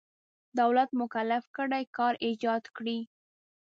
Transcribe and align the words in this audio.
دولت 0.59 0.89
مکلف 1.01 1.43
کړی 1.57 1.83
کار 1.97 2.13
ایجاد 2.27 2.63
کړي. 2.77 2.99